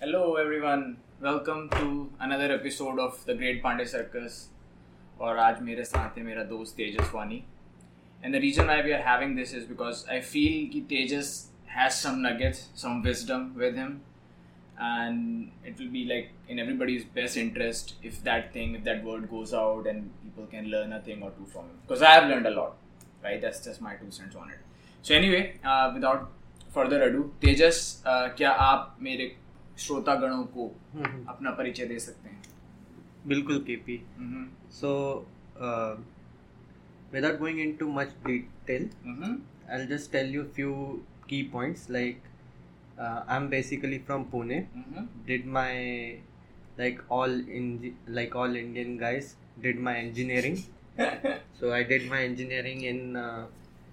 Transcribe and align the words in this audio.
Hello, 0.00 0.34
everyone. 0.34 0.98
Welcome 1.20 1.70
to 1.70 2.10
another 2.20 2.52
episode 2.52 2.98
of 2.98 3.24
the 3.24 3.34
Great 3.34 3.62
Pandey 3.62 3.86
Circus. 3.88 4.34
और 5.20 5.38
आज 5.38 5.60
मेरे 5.62 5.84
साथ 5.84 6.18
है 6.18 6.24
मेरा 6.24 6.42
दोस्त 6.44 6.76
तेजस 6.76 7.10
वानी 7.14 7.42
and 8.24 8.34
the 8.34 8.40
reason 8.40 8.66
why 8.66 8.76
we 8.82 8.92
are 8.92 9.02
having 9.06 9.34
this 9.36 9.52
is 9.52 9.64
because 9.70 10.02
I 10.16 10.20
feel 10.20 10.68
कि 10.72 10.80
तेजस 10.90 11.30
has 11.76 12.00
some 12.00 12.20
nuggets, 12.22 12.68
some 12.74 13.02
wisdom 13.02 13.54
with 13.56 13.74
him, 13.74 14.00
and 14.78 15.50
it 15.64 15.78
will 15.78 15.92
be 15.94 16.04
like 16.04 16.30
in 16.48 16.58
everybody's 16.58 17.04
best 17.04 17.36
interest 17.36 17.94
if 18.02 18.22
that 18.24 18.52
thing, 18.52 18.74
if 18.74 18.84
that 18.84 19.04
word 19.04 19.28
goes 19.30 19.54
out 19.54 19.86
and 19.86 20.10
people 20.22 20.46
can 20.46 20.68
learn 20.74 20.92
a 20.92 21.00
thing 21.00 21.22
or 21.22 21.30
two 21.30 21.46
from 21.46 21.64
him. 21.64 21.78
Because 21.86 22.02
I 22.02 22.10
have 22.10 22.28
learned 22.28 22.46
a 22.46 22.50
lot, 22.50 22.76
right? 23.22 23.40
That's 23.40 23.64
just 23.64 23.80
my 23.80 23.94
two 23.94 24.10
cents 24.10 24.36
on 24.36 24.50
it. 24.50 24.58
So 25.02 25.14
anyway, 25.14 25.58
uh, 25.64 25.90
without 25.94 26.30
further 26.74 27.02
ado, 27.08 27.24
Tejas 27.40 27.80
uh, 28.06 28.28
क्या 28.36 28.50
आप 28.50 28.96
मेरे 29.02 29.34
श्रोतागणों 29.79 30.43
को 30.55 30.67
अपना 31.29 31.51
परिचय 31.57 31.85
दे 31.85 31.99
सकते 31.99 32.29
हैं। 32.29 32.41
बिल्कुल 33.27 33.59
KP 33.67 33.99
so 34.71 34.91
without 37.13 37.39
going 37.39 37.59
in 37.59 37.71
too 37.79 37.87
much 37.91 38.15
detail 38.25 38.89
I 39.71 39.85
just 39.87 40.11
tell 40.11 40.33
you 40.35 40.43
few 40.55 40.73
key 41.29 41.41
points 41.53 41.89
like 41.91 42.21
I 42.99 43.35
am 43.37 43.47
basically 43.49 43.97
from 44.07 44.23
Pune 44.31 44.59
did 45.27 45.45
my 45.57 45.75
like 46.79 47.01
all 47.11 47.39
engi 47.49 47.93
like 48.09 48.35
all 48.35 48.57
Indian 48.57 48.97
guys 48.97 49.33
did 49.61 49.79
my 49.81 50.01
engineering 50.01 50.57
so 51.59 51.71
I 51.71 51.83
did 51.83 52.09
my 52.09 52.25
engineering 52.25 52.83
in 52.85 53.13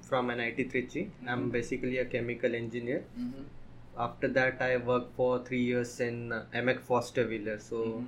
from 0.08 0.30
N 0.30 0.40
I 0.40 0.50
T 0.50 0.64
Trichy 0.82 1.00
I 1.00 1.32
am 1.34 1.50
basically 1.50 1.96
a 1.96 2.04
chemical 2.10 2.54
engineer 2.54 3.04
after 3.98 4.28
that 4.28 4.60
i 4.60 4.76
worked 4.76 5.14
for 5.16 5.38
three 5.44 5.62
years 5.62 6.00
in 6.00 6.32
uh, 6.32 6.44
Amec 6.54 6.80
Foster 6.80 7.26
Wheeler 7.26 7.58
so 7.58 7.76
mm-hmm. 7.76 8.04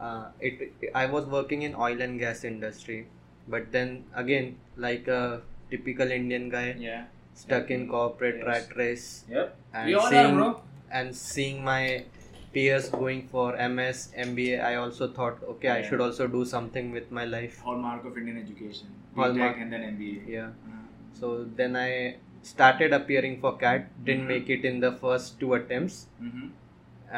uh, 0.00 0.26
it, 0.40 0.72
i 0.94 1.06
was 1.06 1.26
working 1.26 1.62
in 1.62 1.74
oil 1.74 2.00
and 2.00 2.18
gas 2.18 2.44
industry 2.44 3.06
but 3.48 3.70
then 3.72 4.04
again 4.14 4.56
like 4.76 5.08
a 5.08 5.42
typical 5.70 6.10
indian 6.10 6.48
guy 6.48 6.74
yeah 6.78 7.04
stuck 7.34 7.70
yeah. 7.70 7.76
in 7.76 7.88
corporate 7.88 8.36
yes. 8.38 8.46
rat 8.46 8.76
race 8.76 9.24
yep 9.28 9.56
and 9.74 9.86
we 9.86 9.94
all 9.94 10.10
seeing, 10.10 10.26
are, 10.26 10.34
bro. 10.34 10.62
and 10.90 11.14
seeing 11.14 11.64
my 11.64 12.04
peers 12.52 12.88
going 12.88 13.26
for 13.28 13.54
ms 13.68 14.08
mba 14.16 14.64
i 14.64 14.76
also 14.76 15.08
thought 15.08 15.42
okay 15.54 15.68
yeah. 15.68 15.74
i 15.74 15.82
should 15.82 16.00
also 16.00 16.26
do 16.26 16.44
something 16.44 16.90
with 16.90 17.10
my 17.10 17.24
life 17.24 17.60
hallmark 17.60 18.04
of 18.04 18.16
indian 18.16 18.38
education 18.38 18.88
hallmark 19.14 19.58
and 19.58 19.72
then 19.72 19.82
mba 19.96 20.26
yeah 20.26 20.46
uh-huh. 20.46 21.20
so 21.20 21.44
then 21.56 21.76
i 21.76 22.16
started 22.50 22.92
appearing 22.98 23.36
for 23.44 23.52
cat 23.62 23.86
didn't 24.08 24.24
Mhm. 24.26 24.32
make 24.34 24.50
it 24.56 24.64
in 24.70 24.80
the 24.86 24.90
first 25.04 25.38
two 25.40 25.52
attempts 25.58 25.96
mhm, 26.26 26.44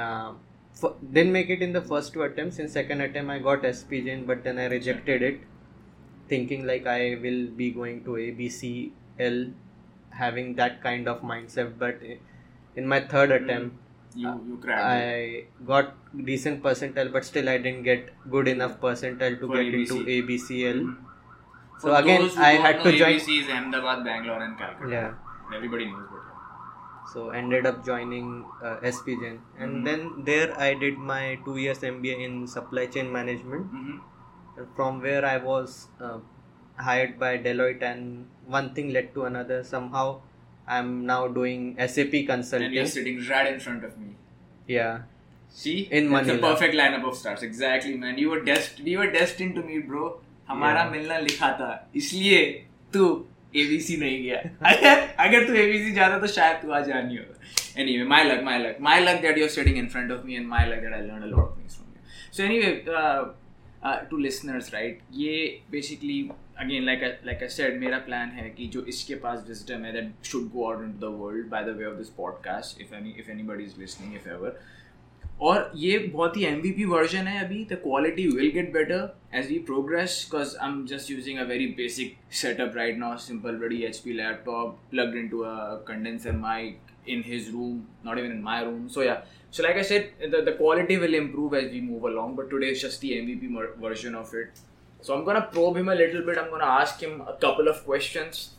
uh, 0.02 0.30
f- 0.82 0.96
didn't 1.16 1.32
make 1.38 1.50
it 1.56 1.62
in 1.68 1.72
the 1.78 1.82
first 1.92 2.12
two 2.16 2.22
attempts 2.28 2.58
in 2.64 2.68
second 2.76 3.06
attempt 3.06 3.34
i 3.36 3.38
got 3.48 3.66
spjn 3.72 4.24
but 4.30 4.44
then 4.48 4.58
i 4.64 4.68
rejected 4.76 5.26
it 5.30 5.40
thinking 6.32 6.66
like 6.70 6.86
i 6.94 7.00
will 7.26 7.42
be 7.60 7.68
going 7.80 7.98
to 8.08 8.16
abcl 8.28 9.38
having 10.22 10.54
that 10.62 10.80
kind 10.86 11.08
of 11.14 11.20
mindset 11.32 11.74
but 11.84 12.00
in 12.76 12.86
my 12.94 13.00
third 13.12 13.30
Mm-hmm. 13.30 13.44
attempt 13.44 13.74
you 14.22 14.30
you 14.48 14.56
cracked 14.62 14.84
i 14.90 15.44
got 15.70 15.90
decent 16.30 16.62
percentile 16.66 17.10
but 17.16 17.24
still 17.30 17.48
i 17.54 17.58
didn't 17.66 17.82
get 17.88 18.08
good 18.36 18.48
enough 18.54 18.74
percentile 18.84 19.36
to 19.42 19.46
For 19.52 19.56
get 19.58 19.74
into 19.80 19.98
ABC. 20.04 20.16
abcl 20.16 20.80
Mhm. 20.86 20.96
So 21.82 21.94
again 22.00 22.22
i 22.50 22.52
had 22.66 22.82
to 22.84 22.90
join 23.00 23.14
ABC 23.18 23.28
is 23.42 23.48
Ahmedabad, 23.56 24.04
Bangalore, 24.04 24.42
and 24.42 24.58
Calcutta. 24.58 24.92
yeah 24.96 25.56
Everybody 25.56 25.84
knows 25.90 26.08
yeah. 26.14 26.24
so 27.12 27.20
ended 27.40 27.66
up 27.70 27.76
joining 27.90 28.26
uh, 28.68 28.76
spgen 28.94 29.36
and 29.58 29.70
Mhm. 29.76 29.84
then 29.88 30.00
there 30.30 30.48
i 30.66 30.70
did 30.82 30.98
my 31.12 31.22
two 31.46 31.56
years 31.64 31.80
mba 31.92 32.16
in 32.28 32.34
supply 32.56 32.86
chain 32.96 33.12
management 33.18 33.66
Mhm. 33.80 33.98
From 34.76 34.96
where 35.02 35.24
I 35.24 35.36
was 35.42 35.74
uh, 36.06 36.18
hired 36.86 37.12
by 37.20 37.28
Deloitte, 37.42 37.82
and 37.88 38.26
one 38.54 38.70
thing 38.78 38.88
led 38.96 39.12
to 39.18 39.24
another. 39.28 39.58
Somehow, 39.68 40.06
I'm 40.76 40.88
now 41.10 41.28
doing 41.36 41.76
SAP 41.92 42.14
consulting. 42.30 42.66
And 42.66 42.74
you're 42.78 42.86
sitting 42.94 43.20
right 43.28 43.52
in 43.52 43.60
front 43.66 43.84
of 43.88 43.92
me. 44.00 44.08
Yeah, 44.66 44.96
See, 45.60 45.76
In 45.98 46.10
Manila. 46.14 46.34
the 46.34 46.42
perfect 46.46 46.74
lineup 46.80 47.06
of 47.10 47.14
stars. 47.20 47.44
Exactly, 47.50 47.94
man. 48.06 48.18
You 48.18 48.30
were 48.30 48.40
dest 48.50 48.80
we 48.88 48.96
were 49.02 49.06
destined 49.18 49.54
to 49.60 49.62
meet, 49.68 49.86
bro. 49.92 50.08
हमारा 50.48 50.84
मिलना 50.90 51.18
लिखा 51.18 51.50
था 51.52 51.70
इसलिए 51.96 52.42
तू 52.94 53.04
ABC 53.56 53.96
नहीं 53.96 54.22
गया। 54.22 54.38
अगर 55.24 55.46
तू 55.46 55.54
एबीसी 55.54 55.92
जाता 55.92 56.18
तो 56.18 56.26
शायद 56.26 56.56
तू 56.62 56.70
आज 56.70 56.86
जानी 56.88 57.16
हो 57.16 57.24
anyway 57.82 58.04
my 58.04 58.24
luck 58.24 58.42
my 58.44 58.58
luck 58.58 58.76
my 58.80 59.00
luck 59.00 59.20
that 59.22 59.38
you 59.38 59.44
are 59.44 59.50
studying 59.50 59.78
in 59.78 59.88
front 59.88 60.12
of 60.12 60.24
me 60.26 60.34
and 60.34 60.46
my 60.46 60.66
luck 60.66 60.80
that 60.80 60.92
I 60.92 61.00
learn 61.00 61.22
a 61.22 61.26
lot 61.26 61.38
of 61.40 61.58
things 61.58 61.76
from 61.76 61.88
you 61.88 62.32
so 62.32 62.42
anyway 62.42 62.70
to 64.10 64.18
listeners 64.18 64.72
right 64.74 65.00
ये 65.14 65.60
basically 65.70 66.20
again 66.60 66.84
like 66.84 67.02
like 67.26 67.42
I 67.42 67.48
said 67.48 67.78
मेरा 67.80 67.98
plan 68.06 68.28
है 68.28 68.48
कि 68.50 68.66
जो 68.66 68.84
इसके 68.88 69.14
पास 69.24 69.44
wisdom 69.48 69.84
है 69.84 69.92
that 69.92 70.26
should 70.26 70.48
go 70.52 70.70
out 70.70 70.82
into 70.84 71.06
the 71.06 71.12
world 71.20 71.46
by 71.48 71.64
the 71.64 71.76
way 71.78 71.84
of 71.84 71.96
this 71.98 72.08
podcast 72.16 72.80
if 72.80 72.94
any 72.94 73.14
if 73.18 73.30
anybody 73.30 73.64
is 73.64 73.80
listening 73.80 74.14
if 74.14 74.28
ever 74.28 74.60
और 75.41 75.71
ये 75.75 75.97
बहुत 75.97 76.37
ही 76.37 76.43
एम 76.45 76.61
वर्जन 76.89 77.27
है 77.27 77.43
अभी 77.45 77.63
the 77.71 77.79
quality 77.83 78.27
will 78.35 78.51
get 78.51 78.71
better 78.73 79.37
as 79.37 79.47
we 79.49 79.57
progress 79.71 80.21
because 80.31 80.55
I 80.55 80.69
am 80.69 80.85
just 80.87 81.11
using 81.11 81.39
a 81.39 81.43
very 81.49 81.67
basic 81.77 82.15
setup 82.41 82.75
right 82.77 82.97
now 82.97 83.17
simple 83.25 83.55
बड़ी 83.65 83.81
H 83.85 83.97
P 84.05 84.13
laptop 84.13 84.79
plugged 84.91 85.17
in 85.17 85.27
to 85.29 85.39
a 85.39 85.55
condenser 85.87 86.37
mic 86.47 86.79
in 87.05 87.23
his 87.23 87.49
room, 87.49 87.87
not 88.03 88.17
even 88.17 88.31
in 88.31 88.41
my 88.41 88.61
room. 88.61 88.89
So 88.89 89.01
yeah, 89.01 89.21
so 89.51 89.63
like 89.63 89.75
I 89.75 89.81
said, 89.81 90.11
the, 90.19 90.41
the 90.41 90.53
quality 90.53 90.97
will 90.97 91.13
improve 91.13 91.53
as 91.53 91.71
we 91.71 91.81
move 91.81 92.03
along. 92.03 92.35
But 92.35 92.49
today 92.49 92.67
is 92.67 92.81
just 92.81 93.01
the 93.01 93.11
MVP 93.11 93.49
mer- 93.49 93.73
version 93.79 94.15
of 94.15 94.33
it. 94.33 94.59
So 95.01 95.13
I'm 95.13 95.25
gonna 95.25 95.47
probe 95.51 95.77
him 95.77 95.89
a 95.89 95.95
little 95.95 96.21
bit. 96.21 96.37
I'm 96.37 96.49
gonna 96.49 96.65
ask 96.65 96.99
him 96.99 97.21
a 97.21 97.33
couple 97.33 97.67
of 97.67 97.83
questions, 97.85 98.51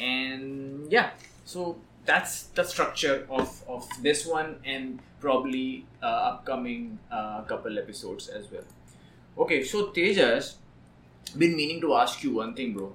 and 0.00 0.90
yeah, 0.90 1.10
so 1.44 1.76
that's 2.04 2.44
the 2.58 2.64
structure 2.64 3.26
of 3.30 3.62
of 3.68 3.88
this 4.02 4.26
one 4.26 4.56
and 4.64 4.98
probably 5.19 5.85
uh, 6.01 6.05
upcoming 6.31 6.99
uh, 7.11 7.41
couple 7.43 7.77
episodes 7.77 8.27
as 8.27 8.51
well. 8.51 8.63
Okay, 9.37 9.63
so 9.63 9.87
Tejas, 9.87 10.55
been 11.37 11.55
meaning 11.55 11.81
to 11.81 11.95
ask 11.95 12.23
you 12.23 12.33
one 12.35 12.53
thing, 12.53 12.73
bro 12.73 12.93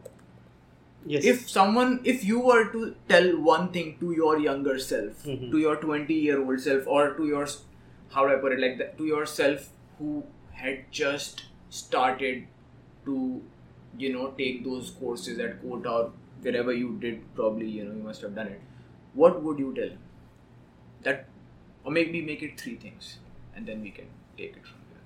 yes. 1.06 1.24
if 1.24 1.48
someone 1.50 2.00
if 2.04 2.24
you 2.24 2.40
were 2.40 2.64
to 2.72 2.94
tell 3.08 3.28
one 3.48 3.68
thing 3.72 3.96
to 4.00 4.12
your 4.20 4.38
younger 4.46 4.78
self 4.78 5.24
Mhm. 5.32 5.50
to 5.54 5.58
your 5.64 5.76
20 5.84 6.18
year 6.26 6.38
old 6.44 6.60
self 6.66 6.86
or 6.98 7.02
to 7.18 7.26
your 7.32 7.46
how 8.16 8.26
do 8.26 8.34
i 8.34 8.38
put 8.44 8.56
it 8.56 8.62
like 8.64 8.78
that 8.82 8.96
to 9.00 9.08
yourself 9.10 9.68
who 9.98 10.12
had 10.62 10.84
just 11.00 11.44
started 11.80 12.46
to 13.08 13.16
you 14.04 14.12
know 14.12 14.28
take 14.42 14.64
those 14.68 14.90
courses 15.00 15.38
at 15.48 15.60
Kota 15.62 15.90
or 15.98 16.04
wherever 16.46 16.72
you 16.78 16.96
did 17.04 17.20
probably 17.40 17.68
you 17.78 17.84
know 17.84 17.94
you 17.98 18.06
must 18.08 18.22
have 18.28 18.34
done 18.40 18.48
it 18.56 18.60
what 19.22 19.42
would 19.42 19.58
you 19.64 19.72
tell 19.80 19.92
that 21.02 21.26
or 21.84 21.92
maybe 21.92 22.22
make 22.22 22.42
it 22.42 22.60
three 22.60 22.76
things 22.76 23.18
and 23.54 23.66
then 23.66 23.82
we 23.82 23.90
can 23.90 24.06
take 24.36 24.56
it 24.56 24.66
from 24.66 24.80
there 24.90 25.02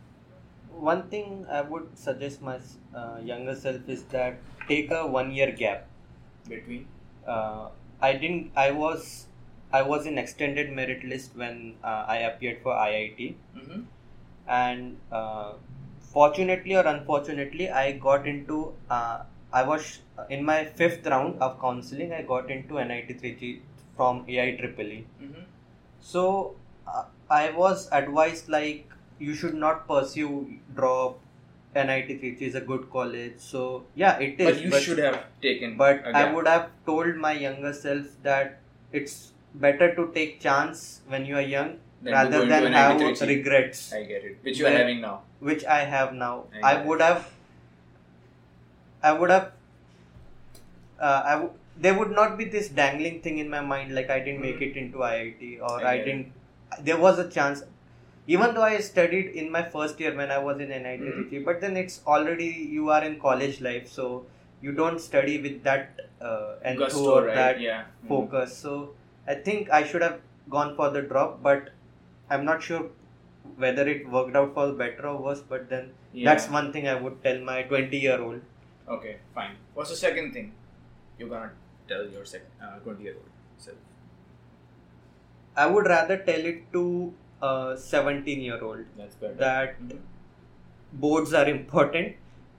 one 0.89 1.03
thing 1.09 1.47
I 1.51 1.63
would 1.63 1.99
suggest 1.99 2.43
my 2.43 2.59
uh, 2.95 3.19
younger 3.23 3.55
self 3.55 3.89
is 3.89 4.05
that 4.05 4.39
take 4.69 4.91
a 4.91 5.07
one 5.07 5.33
year 5.33 5.51
gap. 5.51 5.87
between 6.49 6.87
Uh, 7.27 7.69
I 8.01 8.13
didn't. 8.21 8.53
I 8.57 8.71
was. 8.71 9.27
I 9.79 9.83
was 9.83 10.07
in 10.07 10.19
extended 10.21 10.71
merit 10.77 11.03
list 11.05 11.33
when 11.41 11.75
uh, 11.85 12.05
I 12.15 12.17
appeared 12.29 12.63
for 12.63 12.73
IIT. 12.75 13.35
mm-hmm. 13.57 13.81
and 14.49 14.97
uh, 15.13 15.53
fortunately 16.13 16.75
or 16.75 16.85
unfortunately 16.87 17.67
i 17.71 17.93
got 17.93 18.27
into 18.27 18.73
uh, 18.91 19.19
i 19.53 19.63
was 19.63 19.99
in 20.37 20.45
my 20.45 20.65
fifth 20.79 21.07
round 21.07 21.43
of 21.47 21.61
counseling 21.61 22.13
i 22.13 22.23
got 22.23 22.51
into 22.51 22.83
NIT 22.85 23.11
Trichy 23.21 23.61
from 23.97 24.25
ai 24.29 24.57
triple 24.61 24.87
E. 24.87 25.05
Mm-hmm. 25.23 25.43
so 26.01 26.25
uh, 26.33 26.68
i 27.31 27.51
was 27.63 27.89
advised 28.01 28.49
like 28.49 28.93
you 29.19 29.35
should 29.35 29.55
not 29.55 29.87
pursue 29.89 30.31
drop 30.75 31.19
NIT 31.81 32.09
Trichy 32.21 32.47
is 32.51 32.55
a 32.55 32.61
good 32.69 32.85
college 32.93 33.35
so 33.39 33.65
yeah 34.03 34.19
it 34.27 34.41
is 34.41 34.47
but 34.47 34.63
you 34.67 34.81
should 34.85 34.99
have 35.07 35.19
taken 35.43 35.77
but 35.83 36.07
a 36.11 36.15
i 36.21 36.23
would 36.37 36.49
have 36.53 36.71
told 36.87 37.17
my 37.25 37.33
younger 37.43 37.73
self 37.81 38.07
that 38.29 38.59
it's 39.01 39.17
better 39.67 39.89
to 39.99 40.07
take 40.15 40.41
chance 40.47 41.03
when 41.15 41.27
you 41.33 41.37
are 41.43 41.47
young 41.57 41.77
Than 42.03 42.13
to 42.13 42.17
rather 42.17 42.41
than 42.53 42.67
an 42.71 42.73
have 42.79 42.97
NIT 42.97 43.19
Trichy. 43.19 43.29
regrets 43.29 43.79
I 43.93 44.03
get 44.11 44.25
it. 44.31 44.35
Which 44.49 44.59
you 44.61 44.67
are 44.71 44.75
having 44.79 45.01
now. 45.05 45.15
which 45.41 45.65
I 45.77 45.79
have 45.93 46.13
now. 46.19 46.35
I 46.63 46.73
I, 46.73 46.83
would 46.89 47.01
have, 47.05 47.25
I 49.03 49.13
would 49.21 49.31
have, 49.35 49.47
uh, 51.01 51.23
I 51.27 51.33
w- 51.33 51.53
there 51.77 51.97
would 51.99 52.13
not 52.19 52.37
be 52.39 52.45
this 52.45 52.69
dangling 52.69 53.21
thing 53.25 53.39
in 53.39 53.51
my 53.55 53.61
mind 53.73 53.95
like 53.99 54.11
I 54.11 54.19
didn't 54.21 54.41
make 54.47 54.61
Mhm. 54.61 54.69
it 54.71 54.77
into 54.85 55.03
IIT 55.09 55.51
or 55.71 55.75
I 55.85 55.95
I, 55.95 55.97
didn't. 55.99 56.33
There 56.81 56.99
was 56.99 57.19
a 57.19 57.29
chance, 57.29 57.63
even 58.27 58.55
though 58.55 58.63
I 58.63 58.79
studied 58.79 59.27
in 59.43 59.51
my 59.51 59.63
first 59.77 60.01
year 60.01 60.15
when 60.17 60.31
I 60.31 60.39
was 60.39 60.61
in 60.61 60.71
NIT, 60.71 61.01
Mhm. 61.07 61.45
but 61.45 61.61
then 61.61 61.77
it's 61.83 62.01
already 62.17 62.49
you 62.79 62.91
are 62.97 63.03
in 63.11 63.19
college 63.27 63.61
life, 63.69 63.89
so 63.99 64.09
you 64.67 64.73
don't 64.81 65.01
study 65.09 65.37
with 65.47 65.63
that 65.65 66.01
uh, 66.21 66.55
enthu 66.71 66.79
Gusto, 66.85 67.11
or 67.17 67.25
right? 67.27 67.35
that 67.41 67.61
yeah. 67.65 67.83
Mhm. 67.85 68.09
focus. 68.13 68.57
So 68.67 68.73
I 69.27 69.35
think 69.49 69.71
I 69.81 69.83
should 69.91 70.03
have 70.03 70.19
gone 70.57 70.75
for 70.81 70.91
the 70.97 71.03
drop, 71.13 71.43
but 71.49 71.71
I'm 72.31 72.45
not 72.51 72.63
sure 72.69 72.87
whether 73.65 73.85
it 73.95 74.09
worked 74.17 74.37
out 74.41 74.53
for 74.55 74.67
better 74.83 75.07
or 75.11 75.17
worse, 75.27 75.43
but 75.53 75.69
then 75.75 75.85
Yeah. 76.13 76.25
that's 76.31 76.49
one 76.59 76.73
thing 76.77 76.89
I 76.95 76.97
would 77.05 77.23
tell 77.27 77.39
my 77.51 77.59
20 77.73 78.01
year 78.07 78.19
old. 78.29 78.41
Okay, 78.97 79.15
fine. 79.39 79.55
What's 79.75 79.91
the 79.95 80.01
second 80.03 80.33
thing 80.39 80.53
you're 81.19 81.29
gonna 81.35 81.53
tell 81.93 82.05
your 82.17 82.25
second 82.25 82.51
uh, 82.69 82.79
20 82.89 83.05
year 83.09 83.15
old 83.21 83.31
self? 83.69 83.79
I 85.65 85.67
would 85.67 85.87
rather 85.87 86.17
tell 86.31 86.47
it 86.53 86.73
to 86.75 86.85
a 87.43 87.77
17 87.79 88.41
year 88.49 88.61
old 88.63 88.87
that 89.45 89.81
Mhm. 89.81 89.99
boards 91.05 91.33
are 91.41 91.49
important 91.49 92.17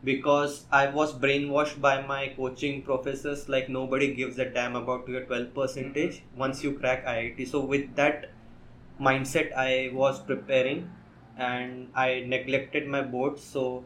because 0.09 0.55
I 0.71 0.87
was 0.97 1.13
brainwashed 1.25 1.79
by 1.85 1.93
my 2.11 2.19
coaching 2.35 2.81
professors 2.89 3.47
like 3.55 3.69
nobody 3.77 4.13
gives 4.19 4.39
a 4.39 4.45
damn 4.57 4.75
about 4.81 5.07
your 5.15 5.23
12 5.31 5.53
percentage 5.53 6.21
once 6.45 6.63
you 6.63 6.73
crack 6.79 7.05
IIT. 7.05 7.45
So 7.45 7.61
with 7.75 7.95
that 7.95 8.29
mindset 9.09 9.53
I 9.55 9.91
was 9.93 10.19
preparing 10.31 10.89
and 11.37 11.89
I 11.95 12.23
neglected 12.27 12.87
my 12.87 13.01
board 13.01 13.39
so 13.39 13.85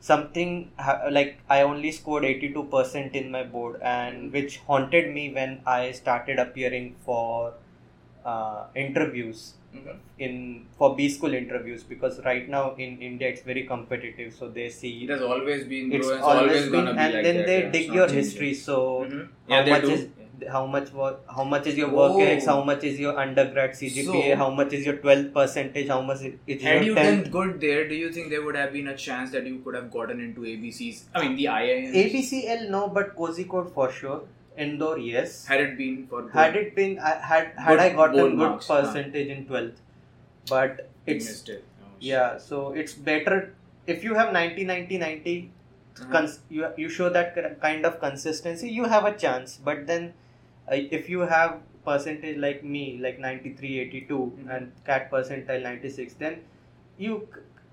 something 0.00 0.72
ha- 0.78 1.02
like 1.10 1.38
I 1.48 1.62
only 1.62 1.92
scored 1.92 2.24
82% 2.24 3.14
in 3.16 3.30
my 3.30 3.44
board 3.44 3.80
and 3.82 4.32
which 4.32 4.58
haunted 4.70 5.12
me 5.14 5.32
when 5.32 5.60
I 5.66 5.92
started 5.92 6.38
appearing 6.38 6.96
for 7.04 7.54
uh, 8.28 8.58
interviews 8.84 9.40
Mhm. 9.76 9.96
in 10.26 10.36
for 10.78 10.88
B 10.98 11.08
school 11.14 11.34
interviews 11.38 11.82
because 11.94 12.14
right 12.28 12.46
now 12.54 12.62
in 12.84 12.92
India 13.08 13.28
it's 13.32 13.42
very 13.50 13.64
competitive 13.72 14.30
so 14.38 14.48
they 14.60 14.68
see 14.76 14.92
It 15.06 15.10
has 15.16 15.22
always 15.32 15.64
been, 15.72 15.92
it's 15.98 16.08
always, 16.08 16.22
always, 16.30 16.70
been 16.76 16.88
and 16.88 16.96
like 17.16 17.24
then 17.26 17.36
that, 17.40 17.46
they 17.50 17.58
yeah. 17.64 17.70
dig 17.76 17.92
your 17.98 18.08
history 18.20 18.54
so 18.62 18.78
Mhm. 19.02 19.20
how 19.50 19.58
Yeah, 19.58 19.68
much 19.74 19.84
do. 19.88 19.92
is 19.98 20.06
how 20.54 20.64
much 20.72 20.88
was 20.96 21.14
how 21.36 21.44
much 21.52 21.64
is 21.70 21.76
your 21.82 21.88
work 21.98 22.12
Oh. 22.16 22.20
ethics 22.24 22.44
how 22.50 22.56
much 22.66 22.84
is 22.90 22.98
your 23.04 23.14
undergrad 23.22 23.72
CGPA 23.78 24.26
So- 24.32 24.36
how 24.42 24.48
much 24.58 24.72
is 24.78 24.84
your 24.88 24.94
12 25.04 25.24
percentage 25.38 25.88
how 25.94 26.00
much 26.10 26.20
is 26.56 26.62
Had 26.66 26.84
you 26.88 26.94
done 26.98 27.20
good 27.36 27.60
there, 27.64 27.82
do 27.92 27.96
you 28.02 28.10
think 28.16 28.30
there 28.34 28.44
would 28.48 28.58
have 28.62 28.72
been 28.78 28.90
a 28.94 28.96
chance 29.06 29.32
that 29.36 29.46
you 29.52 29.56
could 29.64 29.74
have 29.80 29.90
gotten 29.96 30.20
into 30.26 30.44
ABCs? 30.52 31.00
I 31.14 31.24
mean, 31.24 31.36
the 31.40 31.48
IIMs. 31.60 31.96
ABCL 32.04 32.62
no 32.76 32.82
but 33.00 33.14
Kozhikode 33.22 33.72
for 33.78 33.90
sure 34.00 34.20
Indore 34.66 34.98
yes 34.98 35.46
Had 35.46 35.60
it 35.60 35.76
been 35.78 36.06
for 36.08 36.22
good, 36.22 36.32
had 36.32 36.56
it 36.56 36.74
been 36.78 36.98
I 36.98 37.12
had 37.30 37.52
had 37.66 37.68
Good 37.72 37.80
I 37.84 37.88
gotten 38.00 38.16
good 38.22 38.34
marks, 38.42 38.66
huh. 38.68 38.80
percentage 38.82 39.28
in 39.36 39.44
12th 39.46 39.80
but 40.50 40.88
it's 41.06 41.30
it. 41.48 41.64
Oh, 41.82 41.86
yeah 42.00 42.38
so 42.38 42.72
it's 42.72 42.94
better 43.10 43.38
if 43.86 44.04
you 44.04 44.14
have 44.14 44.32
90 44.32 44.64
90 44.64 44.98
90 44.98 45.36
Uh-huh. 46.00 46.10
cons- 46.14 46.40
you, 46.56 46.66
you 46.80 46.88
show 46.96 47.08
that 47.14 47.38
kind 47.62 47.86
of 47.88 47.94
consistency 48.02 48.68
you 48.80 48.84
have 48.94 49.06
a 49.08 49.14
chance 49.22 49.54
but 49.68 49.86
then 49.86 50.04
uh, 50.70 50.76
if 50.98 51.08
you 51.14 51.20
have 51.32 51.56
percentage 51.88 52.36
like 52.44 52.62
me 52.74 52.82
like 53.06 53.18
93 53.24 53.72
82 53.80 54.18
Mhm. 54.18 54.50
and 54.56 54.72
cat 54.90 55.10
percentile 55.14 55.62
96 55.70 56.14
then 56.24 56.36
you 57.06 57.16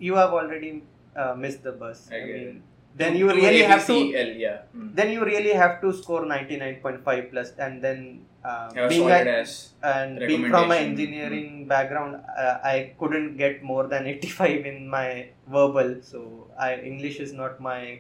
you 0.08 0.16
have 0.22 0.34
already 0.40 0.72
uh, 1.16 1.34
missed 1.44 1.62
the 1.70 1.74
bus 1.84 2.02
I 2.12 2.20
get 2.32 2.42
it. 2.48 2.56
Then 2.98 3.16
you 3.18 3.28
really 3.28 3.62
have 3.64 3.86
to 3.88 3.96
yeah. 3.96 4.62
Mm. 4.76 4.96
then 4.96 5.12
you 5.12 5.24
really 5.26 5.54
have 5.62 5.82
to 5.82 5.92
score 5.94 6.22
99.5 6.26 7.32
plus 7.32 7.52
and 7.58 7.82
then 7.82 8.22
uh, 8.44 8.88
being 8.88 9.10
a, 9.12 9.46
and 9.84 10.20
being 10.20 10.44
from 10.50 10.66
an 10.66 10.70
recommendation. 10.70 10.90
engineering 10.92 11.68
background 11.68 12.16
uh, 12.38 12.58
i 12.64 12.94
couldn't 13.00 13.36
get 13.38 13.64
more 13.64 13.88
than 13.88 14.08
85 14.08 14.66
in 14.72 14.88
my 14.88 15.28
verbal 15.48 15.96
so 16.02 16.48
i 16.58 16.76
english 16.92 17.20
is 17.20 17.34
not 17.34 17.60
my 17.60 18.00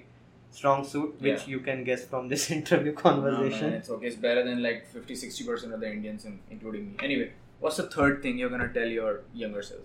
strong 0.51 0.83
suit 0.91 1.15
which 1.19 1.41
Yeah. 1.41 1.53
you 1.53 1.59
can 1.69 1.83
guess 1.83 2.05
from 2.11 2.29
this 2.33 2.49
interview 2.59 2.93
No, 2.93 3.01
conversation 3.07 3.69
man, 3.71 3.79
it's 3.79 3.89
okay. 3.95 4.07
It's 4.07 4.15
better 4.27 4.43
than 4.49 4.61
like 4.63 4.85
50 4.87 5.13
60% 5.13 5.73
of 5.73 5.79
the 5.81 5.89
Indians, 5.95 6.23
in, 6.29 6.39
including 6.49 6.83
me. 6.91 6.95
Anyway, 7.07 7.31
what's 7.59 7.75
the 7.81 7.87
third 7.95 8.21
thing 8.23 8.37
you're 8.37 8.49
gonna 8.53 8.69
tell 8.77 8.87
your 8.87 9.11
younger 9.33 9.61
self? 9.61 9.81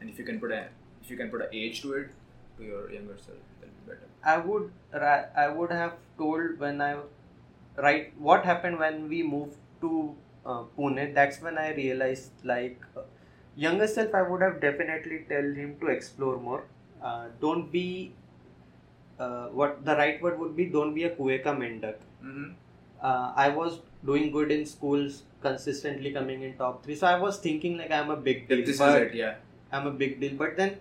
And 0.00 0.10
if 0.10 0.18
you 0.18 0.24
can 0.24 0.40
put 0.40 0.50
a 0.50 0.66
if 1.02 1.10
you 1.12 1.16
can 1.16 1.30
put 1.30 1.42
an 1.42 1.48
age 1.52 1.80
to 1.82 1.92
it 2.00 2.10
to 2.60 2.66
your 2.72 2.84
younger 2.92 3.16
self, 3.26 3.38
that'll 3.60 3.74
be 3.80 3.92
better. 3.92 4.08
i 4.34 4.36
would 4.48 4.70
ra- 5.04 5.28
i 5.44 5.48
would 5.58 5.72
have 5.80 5.94
told 6.22 6.58
when 6.64 6.80
i 6.88 6.92
right 7.86 8.12
what 8.28 8.44
happened 8.50 8.78
when 8.84 9.08
we 9.12 9.22
moved 9.34 9.56
to 9.84 9.92
uh, 10.46 10.62
pune 10.78 11.02
that's 11.18 11.40
when 11.46 11.58
i 11.66 11.68
realized 11.80 12.44
like 12.52 12.86
uh, 12.96 13.02
younger 13.66 13.86
self 13.96 14.14
i 14.20 14.22
would 14.30 14.42
have 14.46 14.60
definitely 14.66 15.20
tell 15.34 15.48
him 15.62 15.76
to 15.82 15.88
explore 15.96 16.36
more 16.48 16.62
uh, 17.02 17.24
don't 17.46 17.70
be 17.78 17.86
uh, 19.18 19.46
what 19.48 19.84
the 19.84 19.94
right 19.96 20.20
word 20.22 20.38
would 20.38 20.56
be 20.56 20.66
don't 20.76 20.94
be 21.00 21.04
a 21.04 21.10
kueka 21.20 21.54
mendak 21.62 21.98
Mm-hmm. 22.28 22.48
uh, 23.08 23.32
I 23.34 23.48
was 23.48 23.76
doing 24.04 24.30
good 24.30 24.50
in 24.52 24.66
schools, 24.66 25.22
consistently 25.44 26.10
coming 26.12 26.42
in 26.42 26.52
top 26.58 26.84
three. 26.84 26.94
So 26.94 27.06
I 27.06 27.18
was 27.18 27.38
thinking 27.38 27.78
like 27.78 27.90
I'm 27.90 28.10
a 28.10 28.16
big 28.26 28.46
deal. 28.50 28.58
This 28.66 28.78
is 28.78 28.94
it, 29.04 29.14
yeah. 29.14 29.36
I'm 29.72 29.86
a 29.86 29.92
big 30.02 30.20
deal. 30.20 30.34
But 30.42 30.58
then 30.58 30.74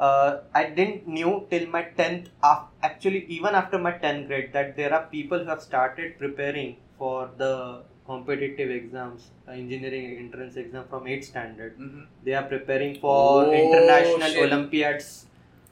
uh, 0.00 0.40
I 0.54 0.64
didn't 0.70 1.06
knew 1.06 1.46
till 1.50 1.68
my 1.68 1.82
tenth. 2.00 2.30
Af- 2.42 2.68
actually, 2.82 3.24
even 3.38 3.54
after 3.54 3.78
my 3.78 3.92
tenth 3.92 4.28
grade, 4.28 4.52
that 4.54 4.76
there 4.76 4.92
are 4.94 5.06
people 5.06 5.38
who 5.40 5.46
have 5.54 5.62
started 5.62 6.18
preparing 6.18 6.76
for 6.98 7.30
the 7.38 7.82
competitive 8.06 8.70
exams, 8.70 9.30
uh, 9.48 9.52
engineering 9.52 10.06
entrance 10.18 10.56
exam 10.56 10.84
from 10.90 11.06
eighth 11.06 11.26
standard. 11.26 11.78
Mm-hmm. 11.78 12.00
They 12.24 12.34
are 12.34 12.44
preparing 12.44 12.98
for 13.00 13.44
Oh, 13.46 13.52
international 13.52 14.30
shit. 14.30 14.52
Olympiads 14.52 15.10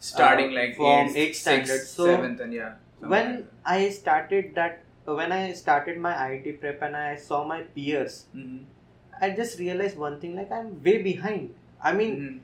Starting 0.01 0.51
Uh, 0.53 0.61
like 0.61 0.77
from 0.77 0.87
eighth, 1.09 1.17
eighth 1.17 1.37
standard. 1.37 1.67
sixth, 1.67 1.95
So, 1.97 2.05
seventh, 2.07 2.41
and 2.41 2.53
yeah. 2.53 2.75
when 3.01 3.31
like 3.37 3.47
I 3.65 3.89
started 3.91 4.55
that 4.55 4.85
when 5.05 5.33
I 5.33 5.53
started 5.53 5.99
my 5.99 6.13
IIT 6.27 6.53
prep 6.61 6.83
and 6.83 6.97
I 6.97 7.17
saw 7.17 7.39
my 7.53 7.63
peers. 7.79 8.27
Mhm. 8.37 8.59
I 9.21 9.31
just 9.41 9.59
realized 9.59 9.97
one 9.99 10.21
thing 10.21 10.37
like 10.37 10.53
I'm 10.53 10.69
way 10.85 10.97
behind. 11.03 11.55
I 11.83 11.93
mean, 12.01 12.13
Mhm. 12.21 12.37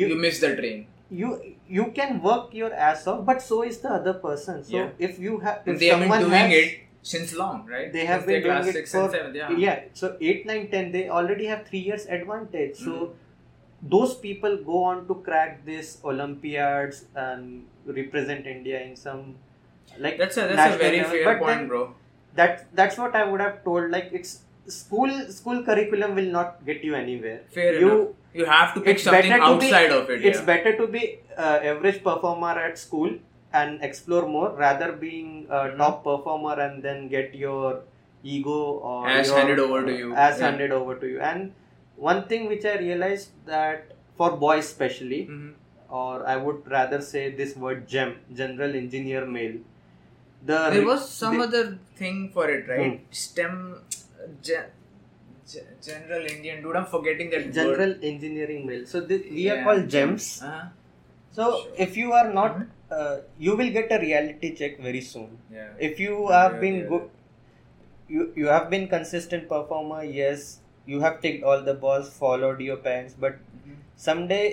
you 0.00 0.08
you 0.14 0.16
missed 0.26 0.40
the 0.46 0.56
train. 0.56 0.86
You 1.10 1.28
you 1.68 1.86
can 1.92 2.20
work 2.22 2.52
your 2.54 2.72
ass 2.72 3.06
off, 3.06 3.24
but 3.24 3.40
so 3.42 3.62
is 3.62 3.78
the 3.78 3.90
other 3.90 4.14
person. 4.14 4.62
So 4.64 4.76
Yeah. 4.76 4.90
if 4.98 5.18
you 5.18 5.38
have 5.38 5.62
if 5.66 5.78
they 5.78 5.86
have 5.86 6.00
been 6.00 6.08
someone 6.10 6.20
doing 6.20 6.50
has, 6.50 6.52
it 6.64 6.78
since 7.02 7.34
long, 7.34 7.66
right? 7.66 7.92
they 7.92 8.04
have 8.04 8.20
Since 8.20 8.26
been 8.26 8.42
their 8.42 8.52
class 8.52 8.64
doing 8.66 8.76
it 8.84 8.88
for 8.88 9.02
and 9.04 9.12
seventh, 9.12 9.60
yeah. 9.60 9.80
So 9.94 10.16
eight, 10.20 10.44
nine, 10.46 10.68
ten, 10.70 10.92
they 10.92 11.08
already 11.08 11.46
have 11.46 11.66
three 11.66 11.78
years 11.90 12.06
advantage. 12.18 12.76
So 12.76 12.92
Mhm. 12.92 13.90
those 13.94 14.14
people 14.26 14.56
go 14.68 14.82
on 14.84 15.06
to 15.08 15.14
crack 15.28 15.64
this 15.64 15.98
Olympiads 16.04 17.04
and 17.14 17.64
represent 17.86 18.46
India 18.46 18.80
in 18.80 18.96
some 18.96 19.36
like 19.98 20.18
That's 20.18 20.36
a 20.36 20.46
that's 20.48 20.74
a 20.74 20.78
very 20.78 20.98
level. 20.98 21.12
fair 21.12 21.24
But 21.24 21.38
point, 21.38 21.58
then 21.58 21.68
bro. 21.68 21.94
that 22.34 22.66
that's 22.74 22.98
what 22.98 23.14
I 23.14 23.24
would 23.24 23.40
have 23.40 23.64
told. 23.64 23.90
Like 23.90 24.10
it's 24.12 24.40
school 24.66 25.10
school 25.40 25.62
curriculum 25.68 26.14
will 26.14 26.30
not 26.38 26.64
get 26.66 26.84
you 26.84 26.94
anywhere. 26.94 27.40
Fair 27.58 27.78
you 27.80 27.90
enough. 27.92 28.08
You 28.38 28.44
have 28.46 28.74
to 28.74 28.80
pick 28.80 28.96
it's 28.96 29.04
something 29.04 29.30
to 29.32 29.38
be- 29.38 29.42
outside 29.50 29.92
of 29.98 30.10
it. 30.16 30.24
it's 30.30 30.38
yeah. 30.40 30.44
better 30.52 30.72
to 30.80 30.86
be 30.96 31.02
uh, 31.36 31.58
average 31.72 32.02
performer 32.08 32.54
at 32.66 32.78
school 32.78 33.10
and 33.60 33.82
explore 33.88 34.24
more 34.36 34.48
rather 34.64 34.88
being 35.04 35.30
a 35.48 35.60
Mhm. 35.60 35.76
top 35.82 36.02
performer 36.08 36.54
and 36.66 36.82
then 36.88 37.08
get 37.14 37.34
your 37.44 37.80
ego 38.22 38.58
or 38.90 38.96
your, 39.10 39.36
handed 39.38 39.58
over 39.66 39.80
to 39.88 39.94
you. 40.02 40.08
as 40.26 40.38
Yeah. 40.38 40.46
handed 40.46 40.72
over 40.80 40.94
to 41.04 41.06
you 41.14 41.20
and 41.30 41.52
one 42.10 42.20
thing 42.32 42.42
which 42.52 42.64
i 42.72 42.74
realized 42.82 43.30
that 43.52 43.92
for 44.20 44.28
boys 44.44 44.64
especially 44.66 45.20
Mhm. 45.26 45.48
or 46.02 46.14
i 46.32 46.36
would 46.46 46.68
rather 46.76 47.00
say 47.10 47.22
this 47.40 47.52
word 47.64 47.80
gem 47.94 48.10
general 48.40 48.74
engineer 48.82 49.22
male 49.36 49.56
the 50.50 50.58
There 50.74 50.86
was 50.88 51.06
some 51.20 51.36
the- 51.38 51.44
other 51.46 51.62
thing 52.00 52.18
for 52.34 52.44
it, 52.56 52.68
right? 52.72 52.90
Hmm. 52.98 53.14
STEM, 53.20 53.54
ge- 54.48 54.50
ge- 54.50 54.66
general 55.88 56.26
Indian 56.34 56.62
dude. 56.62 56.76
I'm 56.76 56.86
forgetting 56.86 57.30
that 57.30 57.52
general 57.52 57.92
word. 57.94 58.04
engineering 58.12 58.66
male 58.66 58.84
so 58.86 59.00
this, 59.00 59.22
we 59.30 59.44
Yeah. 59.46 59.54
are 59.54 59.64
called 59.66 59.88
gems 59.96 60.26
Uh-huh. 60.42 60.66
so 61.38 61.44
Sure. 61.52 61.74
if 61.86 61.96
you 62.02 62.12
are 62.20 62.28
not 62.40 62.58
Mhm. 62.58 62.68
uh, 62.98 63.16
you 63.46 63.54
will 63.60 63.70
get 63.78 63.90
a 63.96 64.00
reality 64.06 64.50
check 64.60 64.78
very 64.88 65.00
soon 65.12 65.30
Yeah. 65.58 65.70
if 65.88 66.00
you 66.04 66.14
Yeah, 66.18 66.36
have 66.42 66.54
yeah, 66.54 66.60
been 66.66 66.78
good 66.92 67.06
you 68.16 68.22
you 68.42 68.46
have 68.54 68.70
been 68.74 68.86
consistent 68.94 69.48
performer 69.54 70.02
yes 70.20 70.46
you 70.92 71.00
have 71.06 71.20
ticked 71.24 71.42
all 71.52 71.62
the 71.70 71.74
balls 71.84 72.08
followed 72.22 72.60
your 72.68 72.78
parents 72.88 73.14
but 73.24 73.34
Mhm. 73.56 73.76
someday 74.08 74.44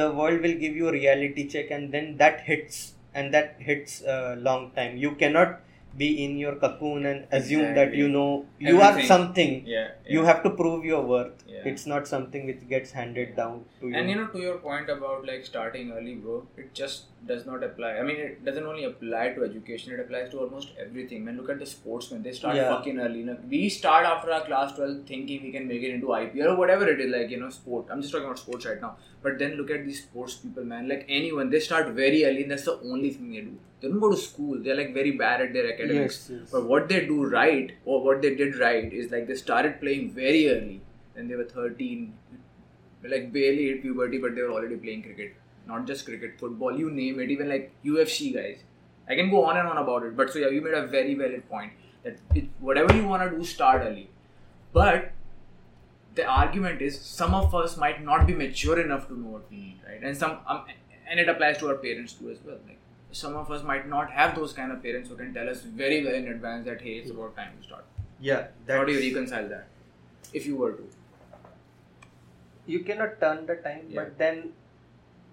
the 0.00 0.08
world 0.20 0.40
will 0.46 0.56
give 0.64 0.74
you 0.82 0.88
a 0.92 0.94
reality 1.00 1.44
check 1.54 1.70
and 1.76 1.92
then 1.96 2.08
that 2.22 2.40
hits 2.48 2.80
and 3.14 3.32
that 3.36 3.54
hits 3.68 3.94
a 4.14 4.18
long 4.48 4.64
time 4.80 4.96
you 5.04 5.12
cannot 5.22 5.54
be 6.02 6.08
in 6.24 6.36
your 6.38 6.54
cocoon 6.64 7.06
and 7.10 7.26
assume 7.38 7.74
that 7.78 7.94
you 8.00 8.08
know 8.08 8.46
you 8.58 8.80
are 8.86 9.00
something 9.10 9.52
Yeah. 9.66 9.88
you 10.16 10.24
have 10.28 10.42
to 10.46 10.50
prove 10.60 10.84
your 10.90 11.02
worth 11.12 11.44
Yeah. 11.54 11.68
it's 11.70 11.86
not 11.92 12.06
something 12.12 12.46
which 12.50 12.60
gets 12.72 12.92
handed 12.98 13.34
down 13.38 13.54
to 13.80 13.88
you 13.88 13.94
And 14.00 14.10
you 14.10 14.16
know, 14.18 14.26
to 14.34 14.38
your 14.46 14.56
point 14.66 14.90
about 14.94 15.26
like 15.30 15.44
starting 15.46 15.90
early, 15.98 16.14
bro, 16.24 16.36
it 16.62 16.72
just 16.80 17.06
does 17.30 17.44
not 17.46 17.64
apply. 17.68 17.90
I 18.00 18.02
mean, 18.08 18.18
it 18.26 18.44
doesn't 18.48 18.66
only 18.72 18.84
apply 18.88 19.22
to 19.36 19.44
education; 19.46 19.94
it 19.94 20.00
applies 20.04 20.28
to 20.34 20.38
almost 20.44 20.68
everything. 20.84 21.24
Man, 21.28 21.36
look 21.40 21.50
at 21.54 21.58
the 21.62 21.66
sportsmen; 21.70 22.22
they 22.26 22.34
start 22.40 22.58
Yeah. 22.58 22.68
fucking 22.74 23.00
early. 23.06 23.20
You 23.22 23.26
know, 23.30 23.36
we 23.54 23.62
start 23.78 24.06
after 24.12 24.30
our 24.36 24.44
class 24.50 24.76
twelve, 24.76 25.00
thinking 25.12 25.42
we 25.48 25.50
can 25.56 25.66
make 25.72 25.86
it 25.88 25.94
into 25.96 26.12
IPL 26.18 26.52
or 26.52 26.56
whatever 26.62 26.88
it 26.94 27.00
is, 27.06 27.10
like 27.16 27.34
you 27.36 27.40
know, 27.44 27.50
sport. 27.58 27.90
I'm 27.90 28.04
just 28.06 28.14
talking 28.16 28.28
about 28.30 28.42
sports 28.44 28.70
right 28.72 28.80
now. 28.86 28.92
But 29.26 29.38
then 29.42 29.56
look 29.62 29.72
at 29.78 29.84
these 29.90 30.02
sports 30.04 30.36
people, 30.44 30.64
man. 30.74 30.88
Like 30.94 31.04
anyone, 31.20 31.50
they 31.56 31.62
start 31.70 31.90
very 32.02 32.24
early, 32.30 32.44
and 32.46 32.56
that's 32.56 32.68
the 32.72 32.78
only 32.94 33.10
thing 33.18 33.32
they 33.38 33.42
do. 33.48 33.56
They 33.80 33.88
don't 33.88 34.00
go 34.00 34.10
to 34.10 34.16
school. 34.16 34.58
They're 34.62 34.76
like 34.76 34.92
very 34.92 35.12
bad 35.12 35.40
at 35.40 35.52
their 35.52 35.72
academics. 35.72 36.28
Yes, 36.30 36.40
yes. 36.40 36.50
But 36.50 36.64
what 36.64 36.88
they 36.88 37.06
do 37.06 37.24
right, 37.26 37.72
or 37.84 38.02
what 38.02 38.22
they 38.22 38.34
did 38.34 38.56
right, 38.58 38.92
is 38.92 39.10
like 39.10 39.28
they 39.28 39.36
started 39.36 39.80
playing 39.80 40.12
very 40.12 40.50
early. 40.50 40.80
When 41.14 41.28
they 41.28 41.36
were 41.36 41.44
13, 41.44 42.12
like 43.04 43.32
barely 43.32 43.68
hit 43.68 43.82
puberty, 43.82 44.18
but 44.18 44.34
they 44.34 44.42
were 44.42 44.52
already 44.52 44.76
playing 44.76 45.02
cricket. 45.02 45.34
Not 45.66 45.86
just 45.86 46.04
cricket, 46.06 46.38
football, 46.38 46.78
you 46.78 46.90
name 46.90 47.20
it. 47.20 47.30
Even 47.30 47.48
like 47.48 47.72
UFC 47.84 48.34
guys. 48.34 48.58
I 49.08 49.14
can 49.14 49.30
go 49.30 49.44
on 49.44 49.56
and 49.56 49.68
on 49.68 49.78
about 49.78 50.02
it. 50.04 50.16
But 50.16 50.32
so 50.32 50.38
yeah, 50.38 50.48
you 50.48 50.60
made 50.60 50.74
a 50.74 50.86
very 50.86 51.14
valid 51.14 51.48
point 51.48 51.72
that 52.02 52.18
it, 52.34 52.48
whatever 52.60 52.94
you 52.94 53.06
want 53.06 53.30
to 53.30 53.36
do, 53.36 53.44
start 53.44 53.82
early. 53.82 54.10
But 54.72 55.12
the 56.14 56.24
argument 56.24 56.82
is 56.82 57.00
some 57.00 57.34
of 57.34 57.54
us 57.54 57.76
might 57.76 58.04
not 58.04 58.26
be 58.26 58.34
mature 58.34 58.80
enough 58.80 59.08
to 59.08 59.18
know 59.18 59.28
what 59.28 59.50
we 59.50 59.56
need, 59.56 59.80
right? 59.86 60.02
And 60.02 60.16
some 60.16 60.38
um, 60.46 60.64
and 61.08 61.20
it 61.20 61.28
applies 61.28 61.58
to 61.58 61.68
our 61.68 61.76
parents 61.76 62.12
too 62.12 62.30
as 62.30 62.38
well. 62.44 62.58
Like 62.66 62.78
some 63.12 63.36
of 63.36 63.50
us 63.50 63.62
might 63.62 63.88
not 63.88 64.10
have 64.10 64.34
those 64.36 64.52
kind 64.52 64.70
of 64.72 64.82
parents 64.82 65.08
who 65.08 65.16
can 65.16 65.32
tell 65.34 65.48
us 65.48 65.62
very 65.62 66.04
well 66.04 66.14
in 66.14 66.28
advance 66.28 66.64
that 66.66 66.80
hey, 66.80 66.94
it's 66.98 67.10
about 67.10 67.36
time 67.36 67.52
to 67.60 67.66
start. 67.66 67.84
Yeah. 68.20 68.48
How 68.68 68.84
do 68.84 68.92
you 68.92 69.00
reconcile 69.00 69.48
that? 69.48 69.66
If 70.32 70.46
you 70.46 70.56
were 70.56 70.72
to. 70.72 70.88
you 72.66 72.80
cannot 72.86 73.12
turn 73.20 73.46
the 73.46 73.54
time 73.66 73.84
Yeah. 73.88 73.98
but 74.00 74.18
then 74.22 74.40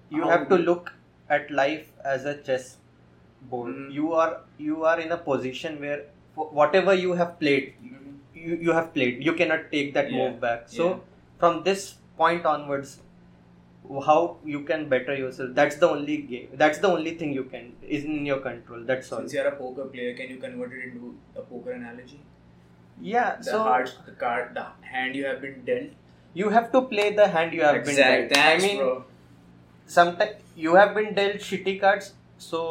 you 0.10 0.22
How 0.24 0.30
have 0.34 0.44
to 0.52 0.58
look 0.58 0.92
at 1.38 1.50
life 1.52 1.88
as 2.12 2.28
a 2.32 2.36
chess 2.50 2.68
board 3.54 3.72
Mhm. 3.74 3.90
you 3.96 4.14
are 4.26 4.30
you 4.68 4.86
are 4.92 5.00
in 5.06 5.12
a 5.16 5.18
position 5.26 5.76
where 5.86 5.98
whatever 6.60 6.94
you 7.02 7.18
have 7.22 7.34
played 7.42 7.74
you, 7.90 8.56
you 8.68 8.72
have 8.78 8.88
played 8.94 9.22
you 9.30 9.34
cannot 9.42 9.68
take 9.74 9.92
that 9.98 10.12
Yeah. 10.12 10.22
move 10.22 10.40
back 10.46 10.64
so 10.78 10.88
Yeah. 10.88 10.96
from 11.44 11.60
this 11.68 11.84
point 12.24 12.46
onwards 12.54 12.96
how 14.06 14.38
you 14.54 14.60
can 14.70 14.88
better 14.94 15.16
yourself 15.16 15.50
that's 15.60 15.76
the 15.84 15.88
only 15.96 16.18
game 16.34 16.48
that's 16.64 16.80
the 16.86 16.88
only 16.88 17.14
thing 17.22 17.34
you 17.34 17.44
can 17.56 17.72
is 17.98 18.04
in 18.06 18.26
your 18.26 18.40
control 18.46 18.84
that's 18.92 19.12
all 19.12 19.20
Since 19.20 19.34
you're 19.34 19.48
a 19.48 19.56
poker 19.56 19.86
player, 19.86 20.14
can 20.16 20.30
you 20.30 20.38
convert 20.38 20.74
it 20.74 20.84
into 20.90 21.16
a 21.36 21.42
poker 21.42 21.72
analogy? 21.72 22.20
yeah 23.02 23.36
The 23.38 23.44
so 23.44 23.60
heart, 23.64 23.94
the 24.06 24.12
card, 24.14 24.54
the 24.56 24.66
hand 24.94 25.16
you 25.16 25.26
have 25.26 25.42
been 25.42 25.64
dealt. 25.66 25.90
you 26.34 26.50
have 26.50 26.72
to 26.72 26.82
play 26.94 27.08
the 27.16 27.28
hand 27.38 27.54
you 27.54 27.64
have 27.64 27.84
been 27.86 27.96
dealt. 27.96 28.32
Thanks, 28.34 28.64
i 28.64 28.68
mean 28.68 28.78
bro. 28.84 29.04
sometimes 29.86 30.36
you 30.66 30.76
have 30.76 30.94
been 30.96 31.14
dealt 31.20 31.38
shitty 31.50 31.80
cards 31.82 32.14
so 32.38 32.62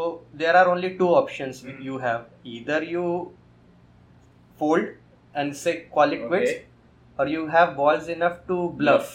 there 0.43 0.57
are 0.63 0.67
only 0.77 0.91
two 1.03 1.09
options 1.23 1.63
Mhm. 1.63 1.83
you 1.91 1.99
have 2.07 2.27
either 2.57 2.81
you 2.95 3.05
fold 4.59 4.89
and 5.35 5.57
say 5.57 5.75
call 5.95 6.13
it 6.17 6.27
quits 6.29 6.53
or 7.19 7.27
you 7.37 7.47
have 7.55 7.77
balls 7.77 8.09
enough 8.17 8.37
to 8.51 8.59
bluff 8.83 9.15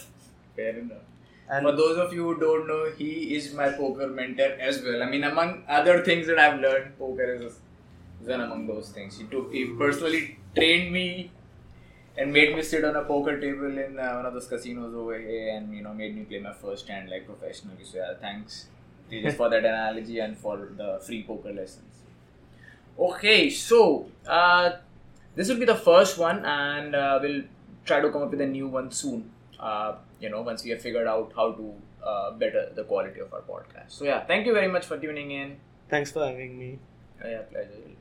Fair 0.55 0.77
enough. 0.79 1.05
And 1.49 1.65
For 1.65 1.71
those 1.71 1.97
of 1.97 2.13
you 2.13 2.23
who 2.25 2.39
don't 2.39 2.67
know, 2.67 2.91
he 2.97 3.35
is 3.35 3.53
my 3.53 3.71
poker 3.71 4.07
mentor 4.07 4.55
as 4.59 4.83
well. 4.83 5.01
I 5.01 5.09
mean, 5.09 5.23
among 5.23 5.63
other 5.67 6.03
things 6.03 6.27
that 6.27 6.37
I've 6.37 6.59
learned, 6.59 6.97
poker 6.99 7.33
is 7.33 7.53
one 8.23 8.41
among 8.41 8.67
those 8.67 8.89
things. 8.89 9.17
He 9.17 9.25
took, 9.25 9.51
he 9.51 9.65
personally 9.65 10.37
trained 10.55 10.91
me 10.93 11.31
and 12.17 12.31
made 12.31 12.55
me 12.55 12.61
sit 12.61 12.83
on 12.85 12.95
a 12.95 13.03
poker 13.03 13.39
table 13.39 13.77
in 13.77 13.97
uh, 13.97 14.13
one 14.13 14.25
of 14.25 14.33
those 14.33 14.47
casinos 14.47 14.93
over 14.93 15.17
here, 15.17 15.55
and 15.55 15.73
you 15.75 15.81
know, 15.81 15.93
made 15.93 16.15
me 16.15 16.23
play 16.23 16.39
my 16.39 16.53
first 16.53 16.87
hand 16.87 17.09
like 17.09 17.25
professionally. 17.25 17.83
So 17.83 17.97
yeah, 17.97 18.13
thanks, 18.19 18.67
for 19.35 19.49
that 19.49 19.65
analogy 19.65 20.19
and 20.19 20.37
for 20.37 20.69
the 20.77 20.99
free 21.05 21.23
poker 21.23 21.51
lessons. 21.51 21.85
Okay, 22.99 23.49
so 23.49 24.07
uh, 24.27 24.71
this 25.35 25.49
will 25.49 25.57
be 25.57 25.65
the 25.65 25.75
first 25.75 26.17
one, 26.19 26.45
and 26.45 26.93
uh, 26.93 27.19
we'll 27.21 27.43
try 27.85 28.01
to 28.01 28.11
come 28.11 28.21
up 28.21 28.31
with 28.31 28.41
a 28.41 28.47
new 28.47 28.67
one 28.67 28.91
soon. 28.91 29.31
You 30.19 30.29
know, 30.29 30.41
once 30.41 30.63
we 30.63 30.71
have 30.71 30.81
figured 30.81 31.07
out 31.07 31.31
how 31.35 31.51
to 31.53 31.73
uh, 32.03 32.31
better 32.31 32.69
the 32.75 32.83
quality 32.83 33.19
of 33.19 33.33
our 33.33 33.41
podcast. 33.41 33.91
So 33.91 34.05
yeah, 34.05 34.25
thank 34.25 34.45
you 34.45 34.53
very 34.53 34.67
much 34.67 34.85
for 34.85 34.97
tuning 34.97 35.31
in. 35.31 35.57
thanks 35.89 36.11
for 36.11 36.25
having 36.25 36.57
me 36.57 36.79
yeah, 37.25 37.41
pleasure. 37.41 37.98